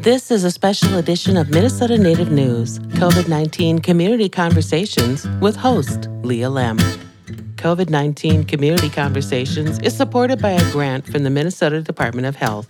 [0.00, 6.08] This is a special edition of Minnesota Native News, COVID 19 Community Conversations with host
[6.22, 6.80] Leah Lemm.
[7.56, 12.66] COVID 19 Community Conversations is supported by a grant from the Minnesota Department of Health.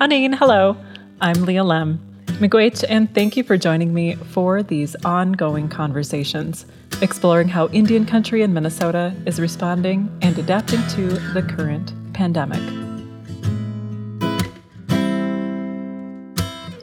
[0.00, 0.76] Aaniin, hello.
[1.20, 2.00] I'm Leah Lemm.
[2.40, 6.66] Miigwech, and thank you for joining me for these ongoing conversations,
[7.02, 12.62] exploring how Indian country in Minnesota is responding and adapting to the current pandemic.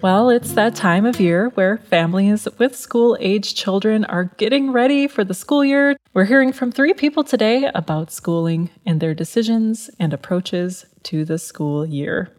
[0.03, 5.07] Well, it's that time of year where families with school age children are getting ready
[5.07, 5.95] for the school year.
[6.13, 11.39] We're hearing from three people today about schooling and their decisions and approaches to the
[11.39, 12.29] school year.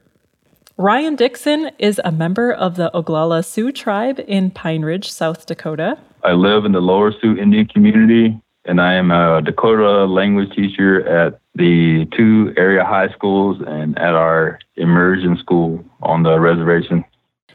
[0.77, 5.97] Ryan Dixon is a member of the Oglala Sioux tribe in Pine Ridge, South Dakota.
[6.25, 11.07] I live in the Lower Sioux Indian community, and I am a Dakota language teacher
[11.07, 17.05] at the two area high schools and at our immersion school on the reservation.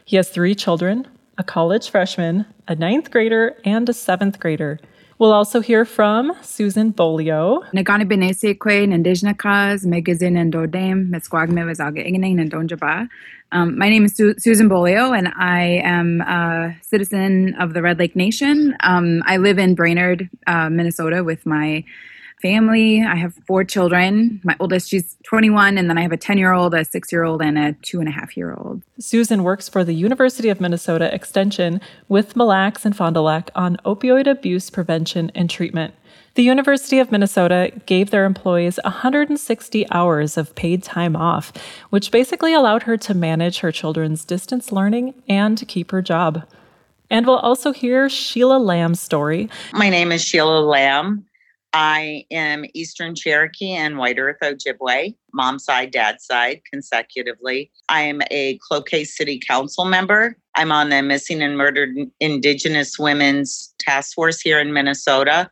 [0.06, 4.80] He has three children a college freshman, a ninth grader, and a seventh grader.
[5.20, 7.60] We'll also hear from Susan Beaulieu.
[13.52, 17.98] Um, my name is Su- Susan Beaulieu, and I am a citizen of the Red
[17.98, 18.74] Lake Nation.
[18.80, 21.84] Um, I live in Brainerd, uh, Minnesota, with my
[22.40, 23.02] family.
[23.02, 24.40] I have four children.
[24.44, 27.24] My oldest, she's 21, and then I have a 10 year old, a six year
[27.24, 28.82] old, and a two and a half year old.
[28.98, 33.50] Susan works for the University of Minnesota Extension with Mille Lacs and Fond du Lac
[33.54, 35.94] on opioid abuse prevention and treatment.
[36.34, 41.52] The University of Minnesota gave their employees 160 hours of paid time off,
[41.90, 46.44] which basically allowed her to manage her children's distance learning and to keep her job.
[47.10, 49.50] And we'll also hear Sheila Lamb's story.
[49.72, 51.26] My name is Sheila Lamb.
[51.72, 57.70] I am Eastern Cherokee and White Earth Ojibwe, mom's side, dad's side, consecutively.
[57.88, 60.36] I am a Cloquet City Council member.
[60.56, 65.48] I'm on the Missing and Murdered Indigenous Women's Task Force here in Minnesota.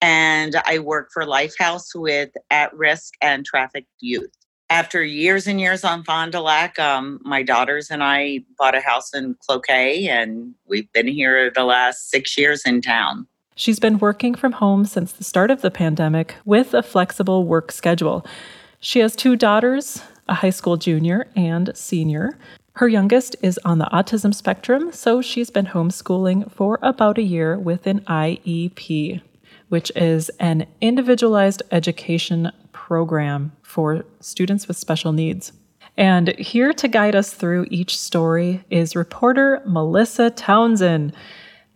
[0.00, 4.32] And I work for Lifehouse with at risk and trafficked youth.
[4.70, 8.80] After years and years on Fond du Lac, um, my daughters and I bought a
[8.80, 13.26] house in Cloquet, and we've been here the last six years in town.
[13.54, 17.70] She's been working from home since the start of the pandemic with a flexible work
[17.70, 18.24] schedule.
[18.80, 22.38] She has two daughters, a high school junior and senior.
[22.74, 27.58] Her youngest is on the autism spectrum, so she's been homeschooling for about a year
[27.58, 29.20] with an IEP,
[29.68, 35.52] which is an individualized education program for students with special needs.
[35.98, 41.12] And here to guide us through each story is reporter Melissa Townsend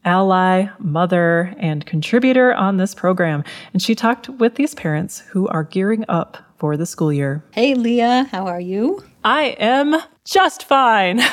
[0.06, 3.44] ally, mother, and contributor on this program.
[3.72, 7.44] And she talked with these parents who are gearing up for the school year.
[7.50, 9.04] Hey, Leah, how are you?
[9.24, 11.20] I am just fine.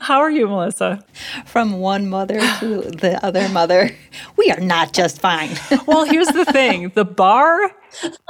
[0.00, 1.04] How are you, Melissa?
[1.46, 3.90] From one mother to the other mother,
[4.36, 5.50] we are not just fine.
[5.86, 7.70] well, here's the thing the bar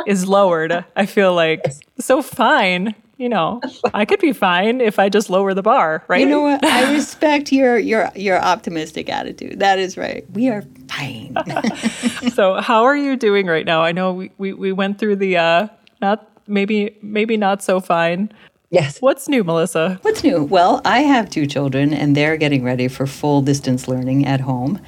[0.07, 1.65] is lowered, I feel like.
[1.99, 3.61] So fine you know,
[3.95, 6.21] I could be fine if I just lower the bar, right?
[6.21, 6.65] You know what?
[6.65, 9.59] I respect your your your optimistic attitude.
[9.61, 10.25] That is right.
[10.33, 11.35] We are fine.
[12.35, 13.83] so, how are you doing right now?
[13.83, 15.69] I know we we, we went through the uh
[16.03, 18.33] not maybe maybe not so fine.
[18.71, 18.99] Yes.
[19.01, 19.99] What's new, Melissa?
[20.03, 20.43] What's new?
[20.43, 24.81] Well, I have two children and they're getting ready for full distance learning at home.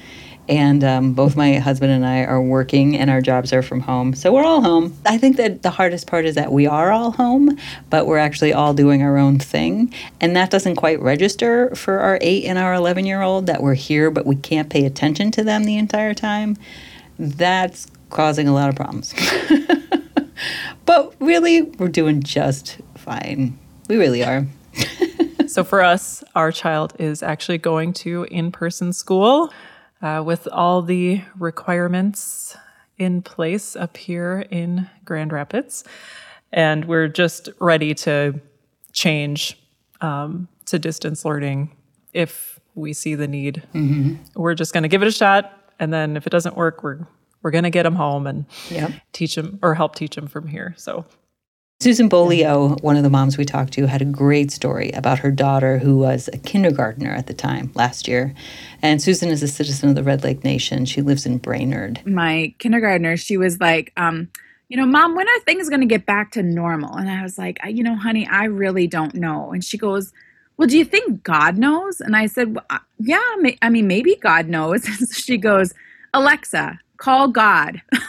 [0.49, 4.15] And um, both my husband and I are working, and our jobs are from home.
[4.15, 4.97] So we're all home.
[5.05, 7.55] I think that the hardest part is that we are all home,
[7.91, 9.93] but we're actually all doing our own thing.
[10.19, 13.75] And that doesn't quite register for our eight and our 11 year old that we're
[13.75, 16.57] here, but we can't pay attention to them the entire time.
[17.19, 19.13] That's causing a lot of problems.
[20.85, 23.55] but really, we're doing just fine.
[23.87, 24.47] We really are.
[25.47, 29.51] so for us, our child is actually going to in person school
[30.01, 32.55] uh, with all the requirements
[32.97, 35.83] in place up here in Grand Rapids.
[36.51, 38.39] And we're just ready to
[38.91, 39.57] change
[40.01, 41.75] um, to distance learning
[42.13, 43.63] if we see the need.
[43.73, 44.15] Mm-hmm.
[44.35, 45.53] We're just going to give it a shot.
[45.79, 47.07] And then if it doesn't work, we're
[47.41, 48.91] we're going to get them home and yep.
[49.13, 50.73] teach them or help teach them from here.
[50.77, 51.05] So
[51.81, 55.31] Susan Beaulieu, one of the moms we talked to, had a great story about her
[55.31, 58.33] daughter who was a kindergartner at the time last year.
[58.81, 60.83] And Susan is a citizen of the Red Lake Nation.
[60.83, 62.05] She lives in Brainerd.
[62.05, 64.27] My kindergartner, she was like, um,
[64.67, 66.95] you know, mom, when are things going to get back to normal?
[66.95, 69.53] And I was like, you know, honey, I really don't know.
[69.53, 70.11] And she goes,
[70.57, 72.01] well, do you think God knows?
[72.01, 73.23] And I said, well, uh, yeah,
[73.61, 74.83] I mean, maybe God knows.
[75.13, 75.73] she goes,
[76.13, 77.81] Alexa, call God.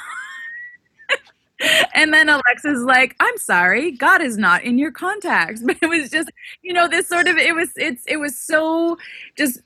[1.94, 5.62] and then Alexa's like, I'm sorry, God is not in your contacts.
[5.70, 6.30] But it was just,
[6.62, 8.98] you know, this sort of it was it's it was so
[9.36, 9.60] just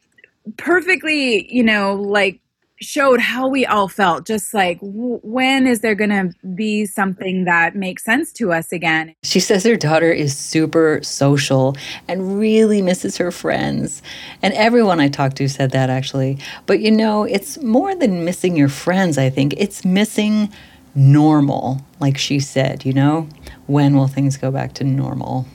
[0.59, 2.41] perfectly, you know, like
[2.81, 7.45] showed how we all felt just like w- when is there going to be something
[7.45, 9.15] that makes sense to us again?
[9.23, 11.77] She says her daughter is super social
[12.09, 14.03] and really misses her friends.
[14.43, 16.39] And everyone i talked to said that actually.
[16.67, 19.55] But you know it's more than missing your friends i think.
[19.57, 20.53] It's missing
[20.95, 23.29] normal like she said you know
[23.67, 25.47] when will things go back to normal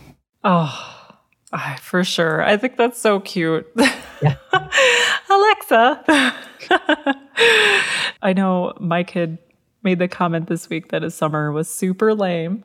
[0.44, 0.96] oh
[1.82, 3.68] for sure i think that's so cute
[4.22, 4.36] yeah.
[5.30, 6.36] alexa
[8.22, 9.38] I know my kid
[9.84, 12.64] made the comment this week that his summer was super lame.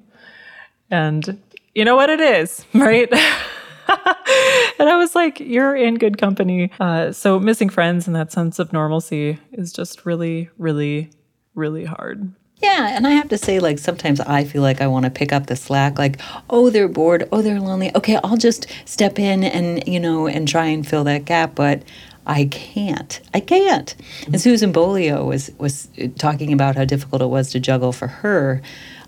[0.90, 1.42] And
[1.74, 3.10] you know what it is, right?
[3.12, 6.70] and I was like, you're in good company.
[6.80, 11.10] Uh, so missing friends and that sense of normalcy is just really, really,
[11.54, 12.32] really hard.
[12.62, 15.32] Yeah, and I have to say, like, sometimes I feel like I want to pick
[15.32, 17.94] up the slack, like, oh, they're bored, oh, they're lonely.
[17.94, 21.54] Okay, I'll just step in and, you know, and try and fill that gap.
[21.54, 21.82] But
[22.26, 23.20] I can't.
[23.34, 23.94] I can't.
[23.94, 24.36] And mm-hmm.
[24.36, 28.62] Susan Beaulieu was was uh, talking about how difficult it was to juggle for her.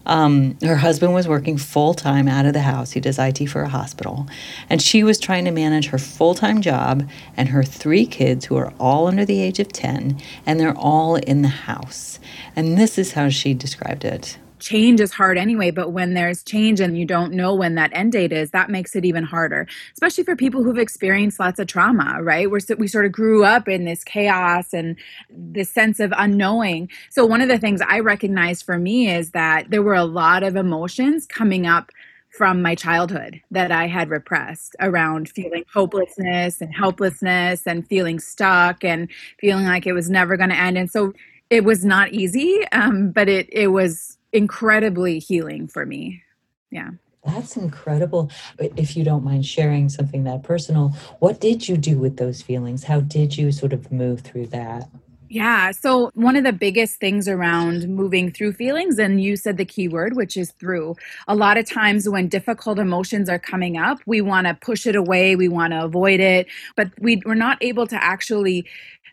[0.07, 2.93] Um, her husband was working full time out of the house.
[2.93, 4.27] He does IT for a hospital.
[4.71, 8.57] And she was trying to manage her full time job and her three kids, who
[8.57, 12.19] are all under the age of 10, and they're all in the house.
[12.55, 16.81] And this is how she described it change is hard anyway but when there's change
[16.81, 20.25] and you don't know when that end date is that makes it even harder especially
[20.25, 23.85] for people who've experienced lots of trauma right We're, we sort of grew up in
[23.85, 24.97] this chaos and
[25.31, 29.71] this sense of unknowing so one of the things i recognized for me is that
[29.71, 31.91] there were a lot of emotions coming up
[32.37, 38.85] from my childhood that I had repressed around feeling hopelessness and helplessness and feeling stuck
[38.85, 39.09] and
[39.41, 40.77] feeling like it was never going to end.
[40.77, 41.15] And so
[41.51, 46.23] it was not easy, um, but it it was incredibly healing for me.
[46.71, 46.91] Yeah.
[47.25, 48.31] That's incredible.
[48.59, 52.85] If you don't mind sharing something that personal, what did you do with those feelings?
[52.85, 54.89] How did you sort of move through that?
[55.29, 55.73] Yeah.
[55.73, 59.89] So, one of the biggest things around moving through feelings, and you said the key
[59.89, 60.95] word, which is through.
[61.27, 64.95] A lot of times when difficult emotions are coming up, we want to push it
[64.95, 66.47] away, we want to avoid it,
[66.77, 68.67] but we, we're not able to actually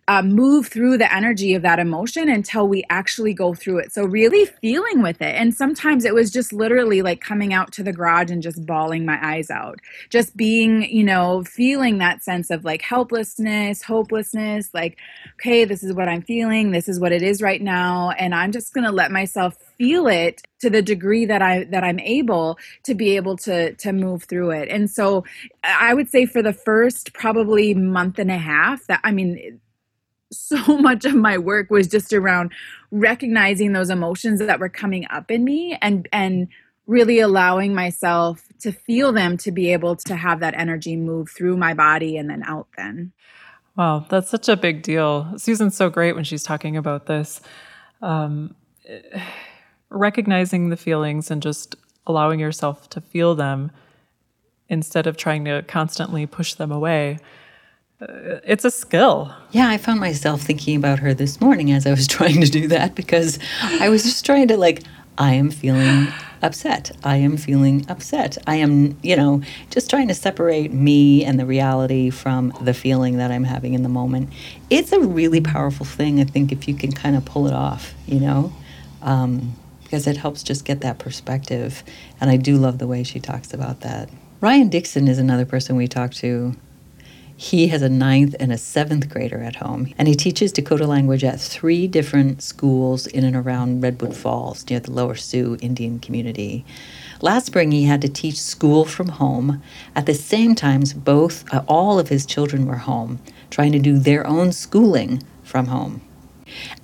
[0.08, 3.94] uh, move through the energy of that emotion until we actually go through it.
[3.94, 5.36] So, really feeling with it.
[5.36, 9.06] And sometimes it was just literally like coming out to the garage and just bawling
[9.06, 9.80] my eyes out.
[10.10, 14.98] Just being, you know, feeling that sense of like helplessness, hopelessness, like,
[15.36, 16.72] okay, this is what I'm feeling.
[16.72, 18.12] This is what it is right now.
[18.12, 21.84] And I'm just going to let myself feel it to the degree that I that
[21.84, 24.70] I'm able to be able to to move through it.
[24.70, 25.26] And so
[25.64, 29.60] I would say for the first probably month and a half that I mean
[30.32, 32.52] so much of my work was just around
[32.92, 36.48] recognizing those emotions that were coming up in me and and
[36.86, 41.56] really allowing myself to feel them to be able to have that energy move through
[41.56, 43.12] my body and then out then.
[43.76, 45.34] Wow that's such a big deal.
[45.38, 47.42] Susan's so great when she's talking about this.
[48.02, 48.56] Um,
[49.90, 51.76] recognizing the feelings and just
[52.08, 53.72] allowing yourself to feel them
[54.68, 57.20] instead of trying to constantly push them away
[58.44, 59.34] it's a skill.
[59.52, 62.68] Yeah, I found myself thinking about her this morning as I was trying to do
[62.70, 64.84] that because I was just trying to like
[65.18, 66.08] I am feeling
[66.42, 66.92] upset.
[67.04, 68.38] I am feeling upset.
[68.48, 73.18] I am, you know, just trying to separate me and the reality from the feeling
[73.18, 74.30] that I'm having in the moment.
[74.70, 77.94] It's a really powerful thing, I think, if you can kind of pull it off,
[78.08, 78.52] you know,
[79.04, 81.84] um, because it helps just get that perspective.
[82.20, 84.10] And I do love the way she talks about that.
[84.42, 86.56] Ryan Dixon is another person we talked to
[87.36, 91.24] he has a ninth and a seventh grader at home, and he teaches Dakota language
[91.24, 96.64] at three different schools in and around Redwood Falls near the Lower Sioux Indian community.
[97.22, 99.64] Last spring, he had to teach school from home.
[99.96, 103.98] At the same time, both uh, all of his children were home, trying to do
[103.98, 106.02] their own schooling from home.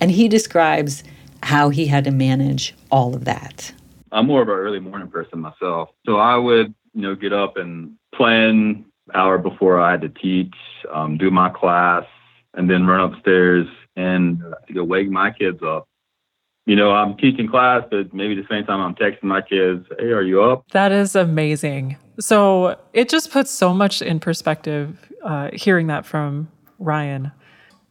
[0.00, 1.04] And he describes
[1.42, 3.72] how he had to manage all of that.
[4.12, 7.56] I'm more of an early morning person myself, so I would, you know, get up
[7.56, 10.54] and plan hour before I had to teach,
[10.92, 12.04] um, do my class,
[12.54, 14.42] and then run upstairs and
[14.74, 15.86] wake my kids up.
[16.66, 20.12] You know, I'm teaching class, but maybe the same time I'm texting my kids, "Hey,
[20.12, 21.96] are you up?" That is amazing.
[22.18, 27.32] So it just puts so much in perspective uh, hearing that from Ryan.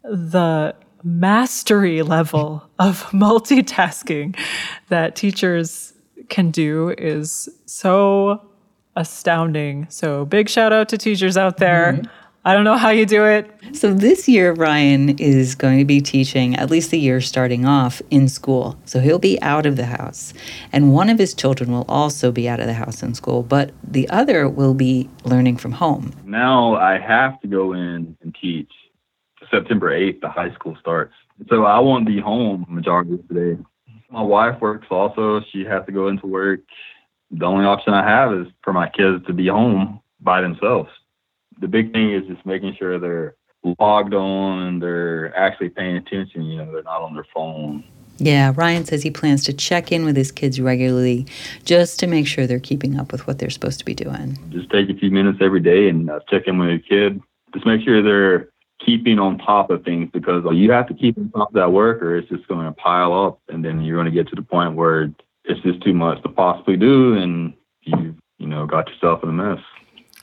[0.03, 4.37] The mastery level of multitasking
[4.89, 5.93] that teachers
[6.29, 8.48] can do is so
[8.99, 9.87] astounding.
[9.89, 11.93] So big shout out to teachers out there.
[11.93, 12.05] Mm-hmm.
[12.45, 13.49] I don't know how you do it.
[13.73, 18.01] So this year, Ryan is going to be teaching, at least the year starting off,
[18.11, 18.79] in school.
[18.85, 20.33] So he'll be out of the house.
[20.71, 23.71] And one of his children will also be out of the house in school, but
[23.83, 26.13] the other will be learning from home.
[26.25, 28.71] Now I have to go in and teach.
[29.51, 31.13] September 8th, the high school starts.
[31.49, 33.63] So I won't be home majority of the day.
[34.11, 35.41] My wife works also.
[35.51, 36.61] She has to go into work.
[37.31, 40.89] The only option I have is for my kids to be home by themselves.
[41.59, 43.35] The big thing is just making sure they're
[43.79, 46.43] logged on and they're actually paying attention.
[46.43, 47.83] You know, they're not on their phone.
[48.17, 51.25] Yeah, Ryan says he plans to check in with his kids regularly
[51.63, 54.37] just to make sure they're keeping up with what they're supposed to be doing.
[54.49, 57.21] Just take a few minutes every day and uh, check in with your kid.
[57.53, 58.49] Just make sure they're
[58.85, 62.01] keeping on top of things because you have to keep on top of that work
[62.01, 64.41] or it's just going to pile up and then you're going to get to the
[64.41, 65.11] point where
[65.49, 69.33] it's just too much to possibly do and you you know got yourself in a
[69.33, 69.59] mess.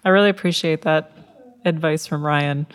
[0.04, 1.12] I really appreciate that
[1.64, 2.66] advice from Ryan.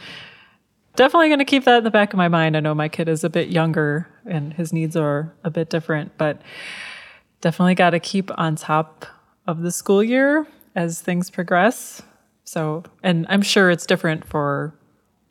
[0.95, 2.57] Definitely going to keep that in the back of my mind.
[2.57, 6.17] I know my kid is a bit younger and his needs are a bit different,
[6.17, 6.41] but
[7.39, 9.05] definitely got to keep on top
[9.47, 12.01] of the school year as things progress.
[12.43, 14.75] So, and I'm sure it's different for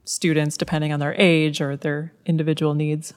[0.05, 3.13] students depending on their age or their individual needs.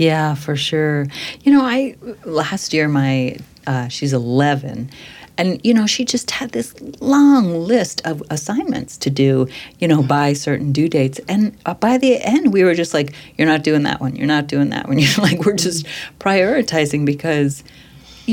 [0.00, 1.06] Yeah, for sure.
[1.42, 4.88] You know, I last year my uh, she's 11
[5.36, 9.46] and you know she just had this long list of assignments to do
[9.78, 13.14] you know by certain due dates and uh, by the end we were just like
[13.36, 15.86] you're not doing that one you're not doing that one you're like we're just
[16.18, 17.62] prioritizing because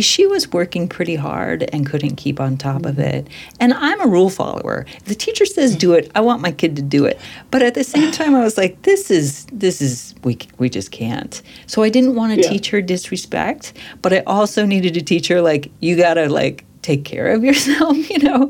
[0.01, 3.27] she was working pretty hard and couldn't keep on top of it.
[3.59, 4.85] And I'm a rule follower.
[4.97, 7.19] If the teacher says do it, I want my kid to do it.
[7.51, 10.91] But at the same time, I was like, this is this is we we just
[10.91, 11.41] can't.
[11.65, 12.49] So I didn't want to yeah.
[12.49, 17.03] teach her disrespect, but I also needed to teach her like you gotta like take
[17.03, 18.49] care of yourself, you know?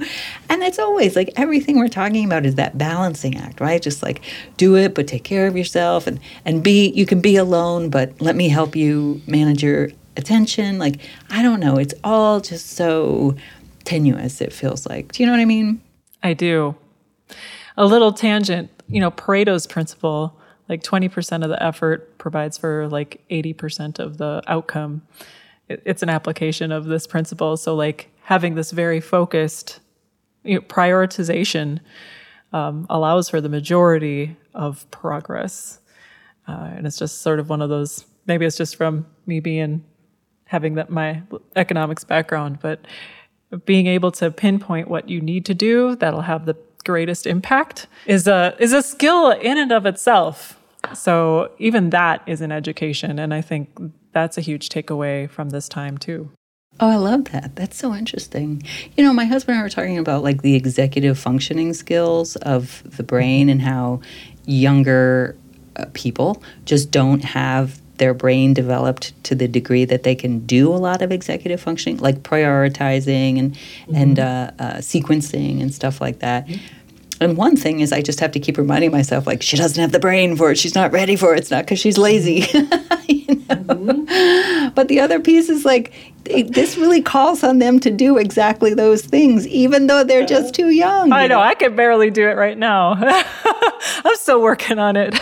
[0.49, 3.81] And it's always like everything we're talking about is that balancing act, right?
[3.81, 4.21] Just like
[4.57, 8.21] do it, but take care of yourself and, and be, you can be alone, but
[8.21, 10.79] let me help you manage your attention.
[10.79, 11.77] Like, I don't know.
[11.77, 13.35] It's all just so
[13.83, 15.11] tenuous, it feels like.
[15.13, 15.81] Do you know what I mean?
[16.23, 16.75] I do.
[17.77, 23.21] A little tangent, you know, Pareto's principle, like 20% of the effort provides for like
[23.29, 25.03] 80% of the outcome.
[25.69, 27.57] it's an application of this principle.
[27.57, 29.79] So, like, having this very focused
[30.43, 31.79] you know, prioritization
[32.53, 35.79] um, allows for the majority of progress.
[36.47, 39.83] Uh, and it's just sort of one of those, maybe it's just from me being
[40.47, 41.21] having that my
[41.55, 42.79] economics background, but
[43.65, 48.27] being able to pinpoint what you need to do that'll have the greatest impact is
[48.27, 50.59] a is a skill in and of itself.
[50.93, 53.69] So even that is an education, and I think
[54.13, 56.31] that's a huge takeaway from this time too.
[56.79, 57.55] Oh, I love that.
[57.55, 58.61] That's so interesting.
[58.95, 62.83] You know, my husband and I were talking about like the executive functioning skills of
[62.95, 64.01] the brain and how
[64.45, 65.35] younger
[65.75, 70.73] uh, people just don't have their brain developed to the degree that they can do
[70.73, 73.95] a lot of executive functioning, like prioritizing and mm-hmm.
[73.95, 76.47] and uh, uh, sequencing and stuff like that.
[76.47, 76.77] Mm-hmm.
[77.19, 79.91] And one thing is, I just have to keep reminding myself, like, she doesn't have
[79.91, 80.57] the brain for it.
[80.59, 81.39] She's not ready for it.
[81.39, 82.41] It's not because she's lazy.
[83.07, 83.55] you know?
[83.55, 84.69] mm-hmm.
[84.75, 85.93] But the other piece is like,
[86.25, 90.53] it, this really calls on them to do exactly those things, even though they're just
[90.53, 91.11] too young.
[91.11, 91.37] I know.
[91.37, 91.41] know.
[91.41, 92.93] I can barely do it right now.
[94.05, 95.19] I'm still working on it.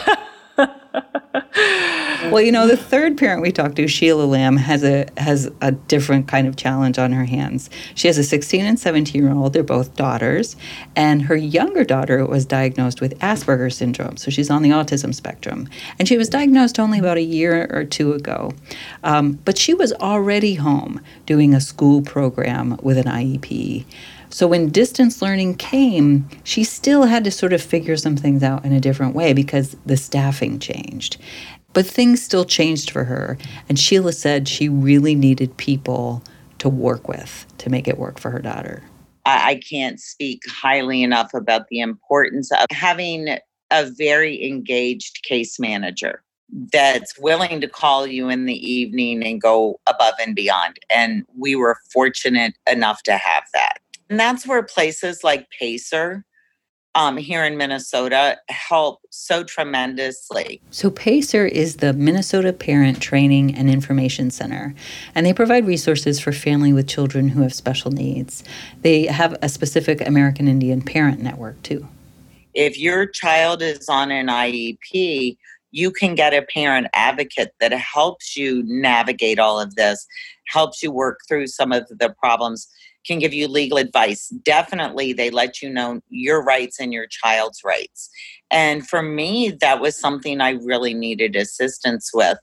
[2.32, 5.72] well, you know, the third parent we talked to, Sheila Lamb, has a has a
[5.72, 7.70] different kind of challenge on her hands.
[7.96, 9.54] She has a 16 and 17 year old.
[9.54, 10.56] They're both daughters,
[10.96, 15.70] and her younger daughter was diagnosed with Asperger's syndrome, so she's on the autism spectrum.
[16.00, 18.54] And she was diagnosed only about a year or two ago,
[19.04, 23.86] um, but she was already home doing a school program with an IEP.
[24.36, 28.66] So when distance learning came, she still had to sort of figure some things out
[28.66, 31.16] in a different way because the staffing changed.
[31.76, 33.38] But things still changed for her.
[33.70, 36.24] And Sheila said she really needed people
[36.58, 38.82] to work with to make it work for her daughter.
[39.26, 43.38] I can't speak highly enough about the importance of having
[43.72, 46.24] a very engaged case manager
[46.72, 50.80] that's willing to call you in the evening and go above and beyond.
[50.90, 53.80] And we were fortunate enough to have that.
[54.10, 56.24] And that's where places like Pacer
[56.96, 60.62] um, here in Minnesota help so tremendously.
[60.72, 64.74] So, Pacer is the Minnesota Parent Training and Information Center,
[65.14, 68.44] and they provide resources for family with children who have special needs.
[68.82, 71.88] They have a specific American Indian parent network, too.
[72.54, 75.38] If your child is on an IEP,
[75.72, 80.08] you can get a parent advocate that helps you navigate all of this,
[80.48, 82.70] helps you work through some of the problems,
[83.06, 84.30] can give you legal advice.
[84.30, 88.10] Definitely, they let you know your rights and your child's rights.
[88.52, 92.38] And for me, that was something I really needed assistance with.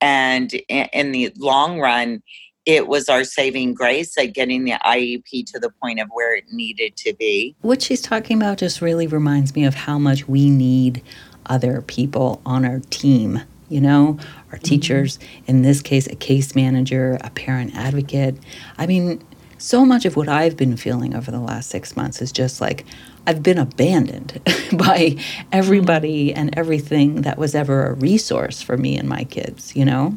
[0.00, 2.22] And in the long run,
[2.66, 6.44] it was our saving grace at getting the IEP to the point of where it
[6.52, 7.54] needed to be.
[7.62, 11.02] What she's talking about just really reminds me of how much we need
[11.46, 13.40] other people on our team.
[13.68, 14.18] You know,
[14.50, 14.64] our mm-hmm.
[14.64, 18.36] teachers, in this case, a case manager, a parent advocate.
[18.78, 19.22] I mean,
[19.60, 22.86] so much of what I've been feeling over the last six months is just like
[23.26, 24.40] I've been abandoned
[24.72, 25.16] by
[25.52, 26.38] everybody mm-hmm.
[26.38, 30.16] and everything that was ever a resource for me and my kids, you know?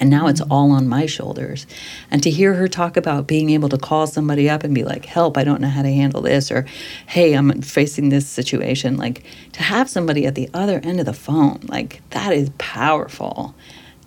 [0.00, 0.50] And now it's mm-hmm.
[0.50, 1.68] all on my shoulders.
[2.10, 5.04] And to hear her talk about being able to call somebody up and be like,
[5.04, 6.66] help, I don't know how to handle this, or
[7.06, 11.12] hey, I'm facing this situation, like to have somebody at the other end of the
[11.12, 13.54] phone, like that is powerful,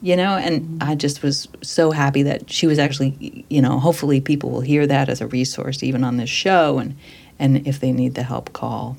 [0.02, 0.38] you know?
[0.38, 4.62] And I just was so happy that she was actually, you know, hopefully people will
[4.62, 6.96] hear that as a resource even on this show and,
[7.40, 8.98] and if they need the help, call.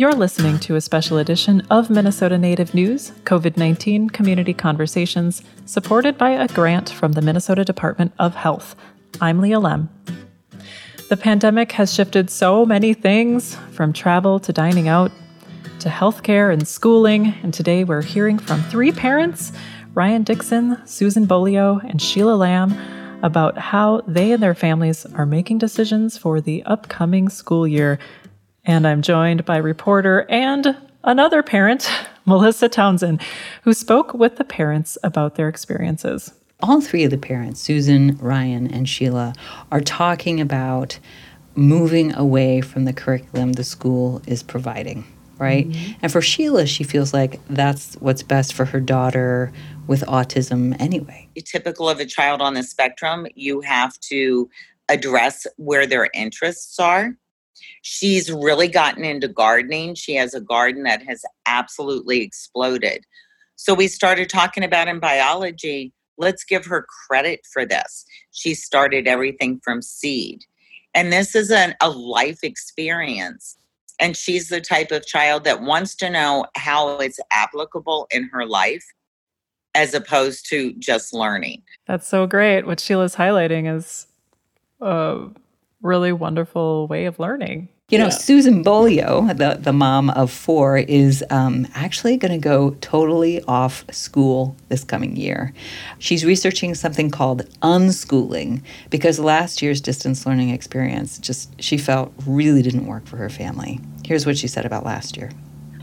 [0.00, 6.16] You're listening to a special edition of Minnesota Native News COVID 19 Community Conversations, supported
[6.16, 8.76] by a grant from the Minnesota Department of Health.
[9.20, 9.88] I'm Leah Lemm.
[11.08, 15.10] The pandemic has shifted so many things from travel to dining out
[15.80, 19.52] to healthcare and schooling, and today we're hearing from three parents
[19.94, 22.76] Ryan Dixon, Susan Beaulieu, and Sheila Lamb
[23.22, 27.98] about how they and their families are making decisions for the upcoming school year
[28.68, 31.90] and I'm joined by reporter and another parent,
[32.26, 33.22] Melissa Townsend,
[33.62, 36.34] who spoke with the parents about their experiences.
[36.60, 39.34] All three of the parents, Susan, Ryan, and Sheila,
[39.70, 40.98] are talking about
[41.54, 45.04] moving away from the curriculum the school is providing,
[45.38, 45.68] right?
[45.68, 45.92] Mm-hmm.
[46.02, 49.52] And for Sheila, she feels like that's what's best for her daughter
[49.86, 51.28] with autism anyway.
[51.44, 54.48] Typical of a child on the spectrum, you have to
[54.88, 57.16] address where their interests are
[57.82, 59.94] She's really gotten into gardening.
[59.94, 63.04] She has a garden that has absolutely exploded.
[63.56, 68.04] So we started talking about in biology, let's give her credit for this.
[68.32, 70.44] She started everything from seed.
[70.94, 73.56] And this is an, a life experience.
[74.00, 78.46] And she's the type of child that wants to know how it's applicable in her
[78.46, 78.84] life
[79.74, 81.62] as opposed to just learning.
[81.86, 82.66] That's so great.
[82.66, 84.06] What Sheila's highlighting is
[84.80, 85.28] a
[85.82, 87.68] really wonderful way of learning.
[87.90, 88.10] You know, yeah.
[88.10, 93.82] Susan Beaulieu, the, the mom of four, is um, actually going to go totally off
[93.90, 95.54] school this coming year.
[95.98, 102.60] She's researching something called unschooling because last year's distance learning experience just she felt really
[102.60, 103.80] didn't work for her family.
[104.04, 105.30] Here's what she said about last year.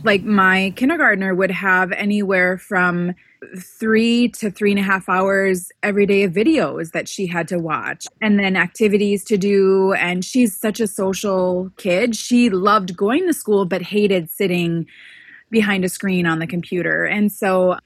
[0.05, 3.15] Like my kindergartner would have anywhere from
[3.57, 7.57] three to three and a half hours every day of videos that she had to
[7.57, 9.93] watch and then activities to do.
[9.93, 12.15] And she's such a social kid.
[12.15, 14.85] She loved going to school, but hated sitting
[15.49, 17.05] behind a screen on the computer.
[17.05, 17.77] And so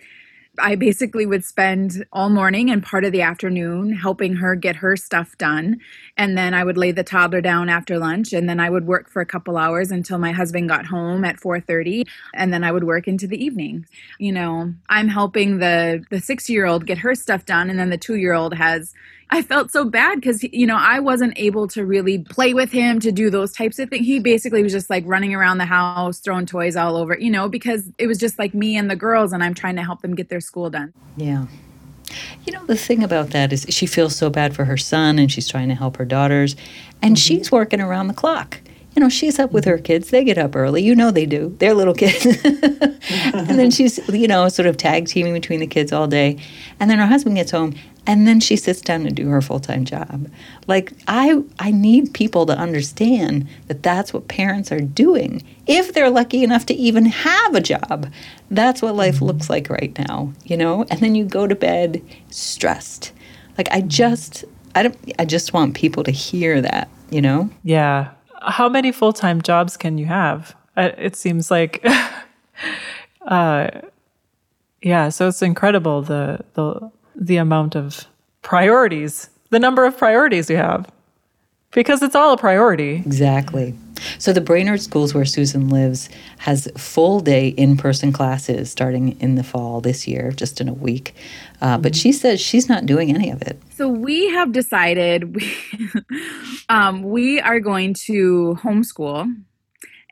[0.62, 4.96] I basically would spend all morning and part of the afternoon helping her get her
[4.96, 5.80] stuff done.
[6.18, 9.10] And then I would lay the toddler down after lunch and then I would work
[9.10, 12.84] for a couple hours until my husband got home at 4:30 and then I would
[12.84, 13.86] work into the evening.
[14.20, 18.56] You know, I'm helping the the 6-year-old get her stuff done and then the 2-year-old
[18.56, 18.94] has
[19.32, 23.00] I felt so bad because, you know, I wasn't able to really play with him
[23.02, 24.06] to do those types of things.
[24.06, 27.48] He basically was just like running around the house, throwing toys all over, you know,
[27.48, 30.16] because it was just like me and the girls, and I'm trying to help them
[30.16, 30.94] get their school done.
[31.16, 31.46] Yeah.
[32.46, 35.32] You know, the thing about that is she feels so bad for her son and
[35.32, 36.56] she's trying to help her daughters,
[37.02, 37.16] and mm-hmm.
[37.16, 38.60] she's working around the clock
[38.96, 40.10] you know, she's up with her kids.
[40.10, 40.84] They get up early.
[40.84, 41.56] You know they do.
[41.60, 42.26] They're little kids.
[42.44, 46.38] and then she's, you know, sort of tag teaming between the kids all day.
[46.80, 47.76] And then her husband gets home
[48.10, 50.30] and then she sits down to do her full-time job.
[50.68, 55.44] Like I I need people to understand that that's what parents are doing.
[55.68, 58.12] If they're lucky enough to even have a job.
[58.52, 60.86] That's what life looks like right now, you know?
[60.90, 63.12] And then you go to bed stressed.
[63.60, 64.44] Like I just
[64.74, 67.52] I don't I just want people to hear that, you know?
[67.64, 68.10] Yeah
[68.42, 70.56] how many full time jobs can you have?
[70.78, 71.86] It seems like,
[73.22, 73.70] uh,
[74.82, 75.10] yeah.
[75.10, 78.06] So it's incredible the the the amount of
[78.42, 80.90] priorities, the number of priorities you have,
[81.72, 82.96] because it's all a priority.
[82.96, 83.76] Exactly.
[84.18, 89.36] So the Brainerd schools where Susan lives has full day in person classes starting in
[89.36, 91.14] the fall this year, just in a week.
[91.62, 93.62] Uh, but she says she's not doing any of it.
[93.76, 95.54] So we have decided we,
[96.70, 99.32] um, we are going to homeschool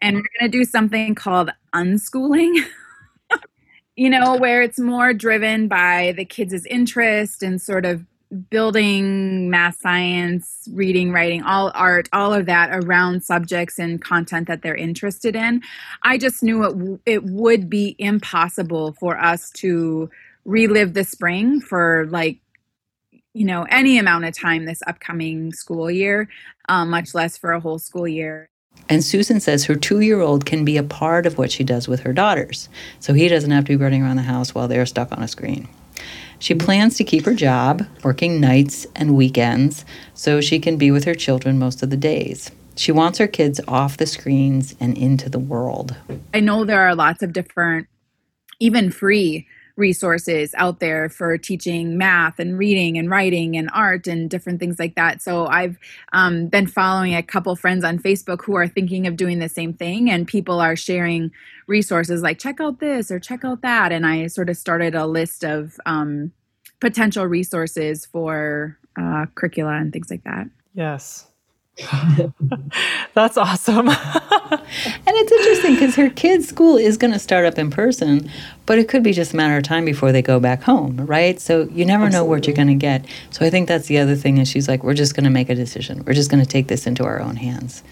[0.01, 2.65] and we're going to do something called unschooling.
[3.97, 8.05] you know, where it's more driven by the kids' interest and sort of
[8.49, 14.61] building math science reading writing all art all of that around subjects and content that
[14.61, 15.61] they're interested in.
[16.03, 20.09] I just knew it, it would be impossible for us to
[20.45, 22.39] relive the spring for like
[23.33, 26.29] you know any amount of time this upcoming school year
[26.69, 28.49] um, much less for a whole school year
[28.89, 31.87] and Susan says her two year old can be a part of what she does
[31.87, 32.69] with her daughters.
[32.99, 35.27] So he doesn't have to be running around the house while they're stuck on a
[35.27, 35.67] screen.
[36.39, 41.05] She plans to keep her job, working nights and weekends, so she can be with
[41.05, 42.51] her children most of the days.
[42.75, 45.95] She wants her kids off the screens and into the world.
[46.33, 47.87] I know there are lots of different,
[48.59, 54.29] even free resources out there for teaching math and reading and writing and art and
[54.29, 55.21] different things like that.
[55.21, 55.77] So I've
[56.11, 59.73] um, been following a couple friends on Facebook who are thinking of doing the same
[59.73, 61.31] thing, and people are sharing
[61.67, 63.91] resources like check out this or check out that.
[63.91, 66.31] And I sort of started a list of um,
[66.79, 70.47] potential resources for uh, curricula and things like that.
[70.73, 71.27] Yes.
[73.13, 73.89] That's awesome.
[73.89, 73.99] and
[75.05, 78.31] it's interesting because her kid's school is going to start up in person,
[78.65, 81.39] but it could be just a matter of time before they go back home, right?
[81.39, 82.11] So you never Absolutely.
[82.11, 83.05] know what you're going to get.
[83.29, 85.49] So I think that's the other thing is she's like, we're just going to make
[85.49, 86.03] a decision.
[86.05, 87.83] We're just going to take this into our own hands.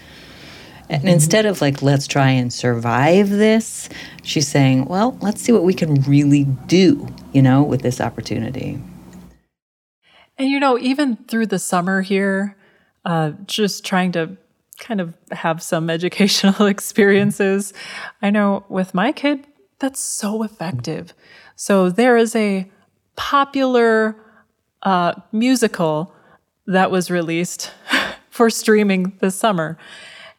[0.89, 1.09] And mm-hmm.
[1.09, 3.89] instead of like, let's try and survive this,
[4.23, 8.79] she's saying, well, let's see what we can really do, you know, with this opportunity.
[10.37, 12.57] And you know, even through the summer here,
[13.05, 14.37] uh, just trying to
[14.79, 17.73] kind of have some educational experiences.
[18.21, 19.47] I know with my kid,
[19.79, 21.13] that's so effective.
[21.55, 22.69] So there is a
[23.15, 24.15] popular
[24.83, 26.13] uh, musical
[26.67, 27.71] that was released
[28.29, 29.77] for streaming this summer.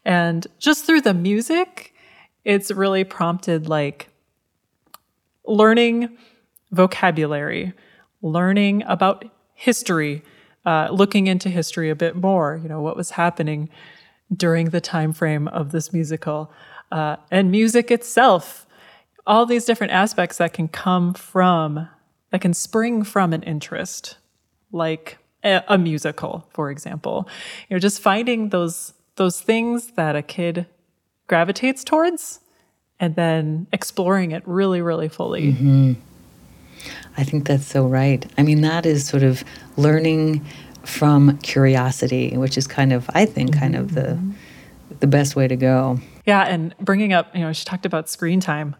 [0.04, 1.94] And just through the music,
[2.44, 4.08] it's really prompted like
[5.46, 6.16] learning
[6.70, 7.72] vocabulary,
[8.22, 9.24] learning about
[9.54, 10.22] history,
[10.66, 13.70] uh, looking into history a bit more, you know, what was happening
[14.34, 16.52] during the time frame of this musical,
[16.90, 18.66] uh, and music itself,
[19.26, 21.88] all these different aspects that can come from,
[22.30, 24.18] that can spring from an interest,
[24.72, 27.28] like a, a musical, for example.
[27.68, 30.66] You know, just finding those those things that a kid
[31.26, 32.40] gravitates towards,
[33.00, 35.52] and then exploring it really, really fully.
[35.52, 35.92] Mm-hmm.
[37.16, 38.24] I think that's so right.
[38.36, 39.44] I mean, that is sort of
[39.76, 40.44] learning
[40.84, 44.32] from curiosity, which is kind of, I think, kind of the mm-hmm.
[45.00, 45.98] the best way to go.
[46.24, 48.76] Yeah, and bringing up, you know, she talked about screen time.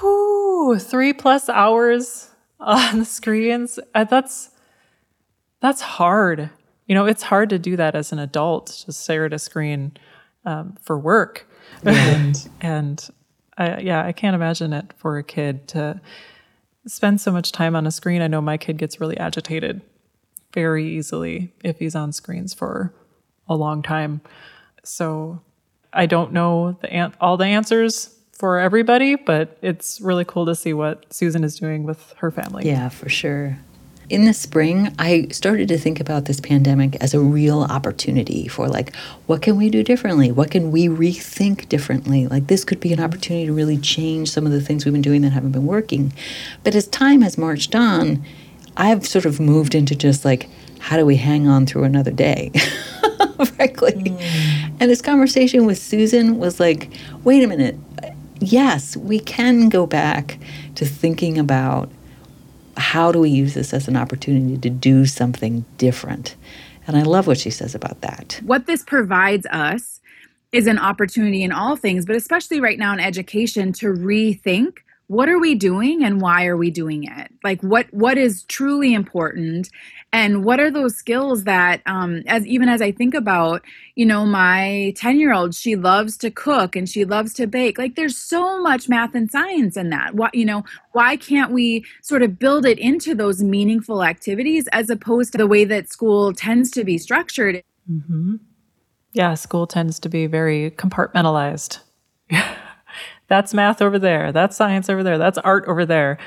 [0.00, 3.78] Whoo, three plus hours on the screens.
[3.94, 4.50] Uh, that's
[5.60, 6.50] that's hard.
[6.86, 9.92] You know, it's hard to do that as an adult, just stare at a screen
[10.44, 11.46] um, for work.
[11.84, 13.08] And, and
[13.58, 16.00] I, yeah, I can't imagine it for a kid to
[16.86, 18.22] spend so much time on a screen.
[18.22, 19.82] I know my kid gets really agitated
[20.52, 22.94] very easily if he's on screens for
[23.48, 24.20] a long time.
[24.84, 25.40] So
[25.92, 30.54] I don't know the an- all the answers for everybody, but it's really cool to
[30.54, 32.66] see what Susan is doing with her family.
[32.66, 33.58] Yeah, for sure.
[34.08, 38.66] In the spring, I started to think about this pandemic as a real opportunity for
[38.66, 40.32] like, what can we do differently?
[40.32, 42.26] What can we rethink differently?
[42.26, 45.02] Like, this could be an opportunity to really change some of the things we've been
[45.02, 46.14] doing that haven't been working.
[46.64, 48.24] But as time has marched on,
[48.78, 52.50] I've sort of moved into just like, how do we hang on through another day?
[53.56, 53.92] Frankly.
[53.92, 54.76] Mm.
[54.80, 56.90] And this conversation with Susan was like,
[57.24, 57.76] wait a minute.
[58.40, 60.38] Yes, we can go back
[60.76, 61.90] to thinking about
[62.78, 66.36] how do we use this as an opportunity to do something different?
[66.86, 68.40] And I love what she says about that.
[68.44, 70.00] What this provides us
[70.52, 75.28] is an opportunity in all things, but especially right now in education to rethink what
[75.28, 79.70] are we doing and why are we doing it like what what is truly important
[80.12, 83.62] and what are those skills that um as even as i think about
[83.94, 87.78] you know my 10 year old she loves to cook and she loves to bake.
[87.78, 90.14] Like there's so much math and science in that.
[90.14, 94.88] What you know why can't we sort of build it into those meaningful activities as
[94.88, 97.62] opposed to the way that school tends to be structured?
[97.90, 98.36] Mm-hmm.
[99.14, 101.80] yeah school tends to be very compartmentalized.
[103.28, 104.32] That's math over there.
[104.32, 105.18] That's science over there.
[105.18, 106.18] That's art over there.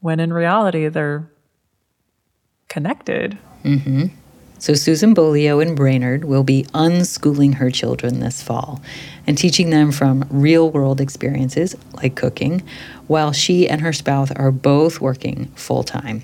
[0.00, 1.30] When in reality they're
[2.68, 3.38] connected.
[3.64, 4.06] Mm-hmm.
[4.60, 8.82] So, Susan Beaulieu in Brainerd will be unschooling her children this fall
[9.24, 12.62] and teaching them from real world experiences like cooking,
[13.06, 16.22] while she and her spouse are both working full time.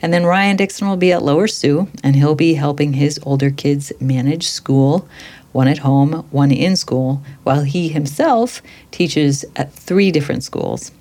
[0.00, 3.50] And then Ryan Dixon will be at Lower Sioux, and he'll be helping his older
[3.50, 5.06] kids manage school,
[5.52, 10.92] one at home, one in school, while he himself teaches at three different schools.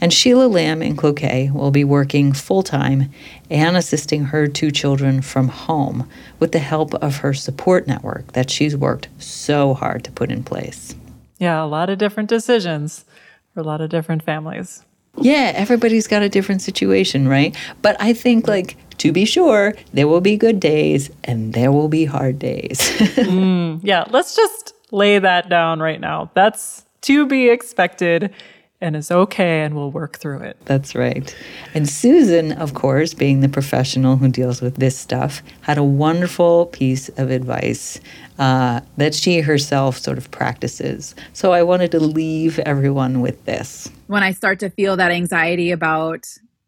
[0.00, 3.10] And Sheila Lamb in Cloquet will be working full time
[3.50, 6.08] and assisting her two children from home
[6.38, 10.42] with the help of her support network that she's worked so hard to put in
[10.42, 10.94] place.
[11.38, 13.04] Yeah, a lot of different decisions
[13.52, 14.84] for a lot of different families.
[15.18, 17.54] Yeah, everybody's got a different situation, right?
[17.82, 21.88] But I think, like, to be sure, there will be good days and there will
[21.88, 22.78] be hard days.
[23.16, 26.30] mm, yeah, let's just lay that down right now.
[26.34, 28.32] That's to be expected
[28.80, 30.56] and is okay and we'll work through it.
[30.64, 31.34] That's right.
[31.74, 36.66] And Susan, of course, being the professional who deals with this stuff, had a wonderful
[36.66, 38.00] piece of advice
[38.38, 41.14] uh, that she herself sort of practices.
[41.34, 43.90] So I wanted to leave everyone with this.
[44.06, 46.26] When I start to feel that anxiety about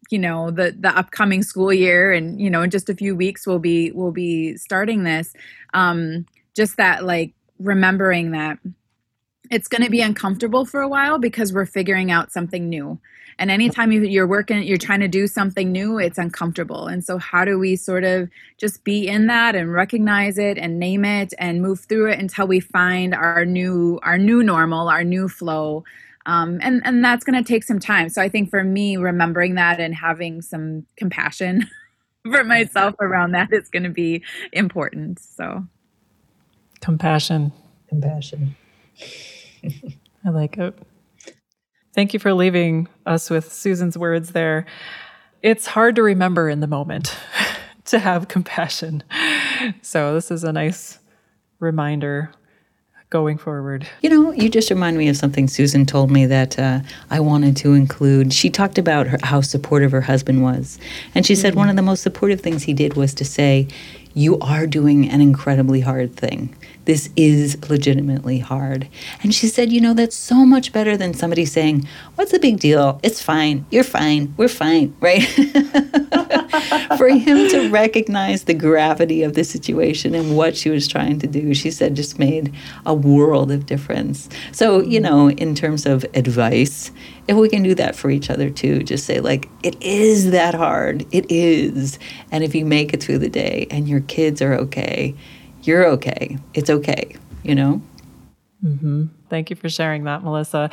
[0.09, 3.47] you know the the upcoming school year and you know in just a few weeks
[3.47, 5.33] we'll be we'll be starting this
[5.73, 8.59] um just that like remembering that
[9.51, 12.99] it's going to be uncomfortable for a while because we're figuring out something new.
[13.39, 16.87] And anytime you, are working you're trying to do something new it's uncomfortable.
[16.87, 20.79] And so how do we sort of just be in that and recognize it and
[20.79, 25.03] name it and move through it until we find our new our new normal our
[25.03, 25.83] new flow?
[26.25, 28.09] Um, and and that's going to take some time.
[28.09, 31.67] So i think for me remembering that and having some compassion
[32.31, 35.65] for myself around that is going to be important so.
[36.81, 37.51] Compassion.
[37.89, 38.55] Compassion
[40.25, 40.77] I like it.
[41.93, 44.65] Thank you for leaving us with Susan's words there.
[45.41, 47.15] It's hard to remember in the moment
[47.85, 49.03] to have compassion.
[49.81, 50.99] So, this is a nice
[51.59, 52.31] reminder
[53.13, 53.87] going forward.
[54.01, 56.79] You know, you just remind me of something Susan told me that uh,
[57.11, 58.33] I wanted to include.
[58.33, 60.79] She talked about her, how supportive her husband was.
[61.13, 61.41] And she mm-hmm.
[61.41, 63.67] said one of the most supportive things he did was to say,
[64.13, 68.87] You are doing an incredibly hard thing this is legitimately hard.
[69.21, 72.59] And she said, you know, that's so much better than somebody saying, what's the big
[72.59, 72.99] deal?
[73.03, 73.65] It's fine.
[73.71, 74.33] You're fine.
[74.37, 75.23] We're fine, right?
[76.97, 81.27] For him to recognize the gravity of the situation and what she was trying to
[81.27, 82.53] do, she said, just made
[82.85, 84.29] a world of difference.
[84.51, 86.91] So, you know, in terms of advice,
[87.27, 90.53] if we can do that for each other too, just say, like, it is that
[90.53, 91.05] hard.
[91.11, 91.97] It is.
[92.31, 95.15] And if you make it through the day and your kids are okay,
[95.63, 96.37] you're okay.
[96.53, 97.81] It's okay, you know?
[98.63, 99.05] Mm-hmm.
[99.29, 100.69] Thank you for sharing that, Melissa.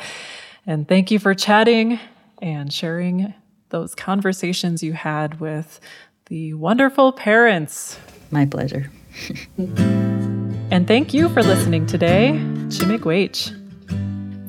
[0.65, 1.99] And thank you for chatting
[2.41, 3.33] and sharing
[3.69, 5.79] those conversations you had with
[6.25, 7.97] the wonderful parents.
[8.29, 8.91] My pleasure.
[9.57, 12.31] and thank you for listening today.
[12.69, 13.60] Jimmy Chimigwech.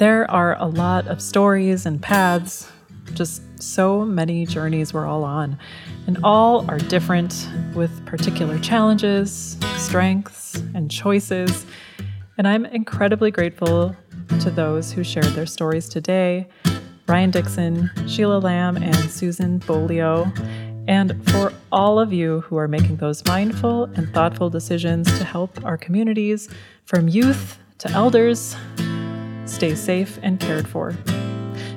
[0.02, 2.68] There are a lot of stories and paths,
[3.14, 5.56] just so many journeys we're all on
[6.08, 11.66] and all are different with particular challenges, strengths, and choices.
[12.36, 13.94] And I'm incredibly grateful
[14.40, 16.48] to those who shared their stories today
[17.06, 20.24] Ryan Dixon, Sheila Lamb, and Susan Beaulieu,
[20.88, 25.64] and for all of you who are making those mindful and thoughtful decisions to help
[25.64, 26.48] our communities,
[26.86, 28.56] from youth to elders,
[29.46, 30.92] stay safe and cared for.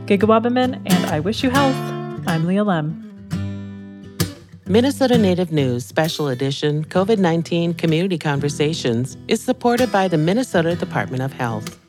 [0.06, 1.76] Gigawaabamin, and I wish you health.
[2.28, 3.02] I'm Leah Lemm.
[4.68, 11.22] Minnesota Native News Special Edition COVID 19 Community Conversations is supported by the Minnesota Department
[11.22, 11.85] of Health.